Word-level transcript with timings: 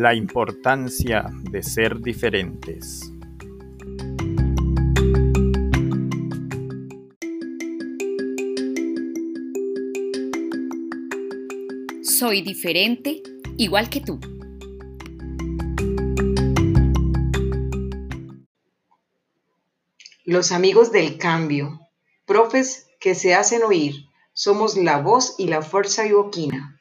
La 0.00 0.14
importancia 0.14 1.26
de 1.42 1.62
ser 1.62 2.00
diferentes. 2.00 3.12
Soy 12.02 12.40
diferente, 12.40 13.22
igual 13.58 13.90
que 13.90 14.00
tú. 14.00 14.18
Los 20.24 20.50
amigos 20.52 20.92
del 20.92 21.18
cambio, 21.18 21.78
profes 22.24 22.86
que 23.00 23.14
se 23.14 23.34
hacen 23.34 23.62
oír, 23.64 23.96
somos 24.32 24.78
la 24.78 25.02
voz 25.02 25.34
y 25.36 25.48
la 25.48 25.60
fuerza 25.60 26.06
ivoquina. 26.06 26.79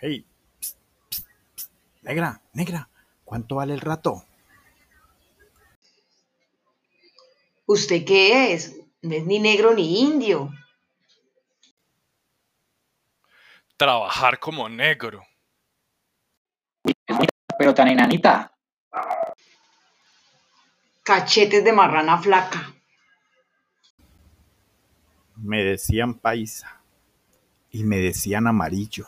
Hey, 0.00 0.24
psst, 0.60 0.78
psst, 1.10 1.26
psst. 1.56 1.70
negra, 2.02 2.40
negra, 2.52 2.88
¿cuánto 3.24 3.56
vale 3.56 3.74
el 3.74 3.80
rato? 3.80 4.24
¿Usted 7.66 8.04
qué 8.04 8.52
es? 8.52 8.76
No 9.02 9.16
es 9.16 9.26
ni 9.26 9.40
negro 9.40 9.74
ni 9.74 10.00
indio. 10.00 10.50
Trabajar 13.76 14.38
como 14.38 14.68
negro. 14.68 15.26
Pero 17.58 17.74
tan 17.74 17.88
enanita. 17.88 18.56
Cachetes 21.02 21.64
de 21.64 21.72
marrana 21.72 22.18
flaca. 22.18 22.72
Me 25.34 25.64
decían 25.64 26.14
paisa 26.14 26.80
y 27.72 27.82
me 27.82 27.98
decían 27.98 28.46
amarillo. 28.46 29.04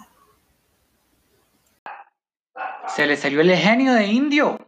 Se 3.01 3.07
le 3.07 3.17
salió 3.17 3.41
el 3.41 3.57
genio 3.57 3.95
de 3.95 4.09
indio. 4.09 4.59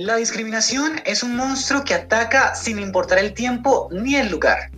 La 0.00 0.16
discriminación 0.16 1.02
es 1.04 1.22
un 1.22 1.36
monstruo 1.36 1.84
que 1.84 1.92
ataca 1.92 2.54
sin 2.54 2.78
importar 2.78 3.18
el 3.18 3.34
tiempo 3.34 3.90
ni 3.92 4.16
el 4.16 4.30
lugar. 4.30 4.70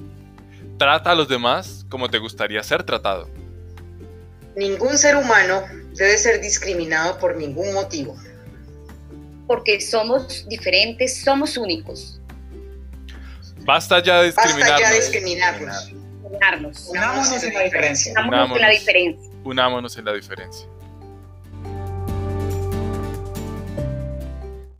Trata 0.80 1.12
a 1.12 1.14
los 1.14 1.28
demás 1.28 1.86
como 1.88 2.10
te 2.10 2.18
gustaría 2.18 2.60
ser 2.64 2.82
tratado. 2.82 3.30
Ningún 4.56 4.98
ser 4.98 5.14
humano 5.14 5.62
debe 5.94 6.18
ser 6.18 6.40
discriminado 6.40 7.18
por 7.18 7.36
ningún 7.36 7.72
motivo. 7.72 8.16
Porque 9.46 9.80
somos 9.80 10.44
diferentes, 10.48 11.22
somos 11.22 11.56
únicos. 11.56 12.20
Basta 13.64 14.02
ya 14.02 14.22
de 14.22 14.32
Basta 14.32 14.42
discriminarnos. 14.42 14.80
ya 14.80 14.90
de 14.90 14.96
discriminarnos. 14.96 15.92
Unámonos 16.88 17.44
en 17.44 17.54
la 17.54 17.60
diferencia. 17.60 18.12
Unámonos 18.12 18.26
en 18.26 18.40
la 18.40 18.56
Unámonos. 18.56 18.70
diferencia. 18.80 19.30
Unámonos 19.44 19.96
en 19.98 20.04
la 20.04 20.12
diferencia. 20.14 20.66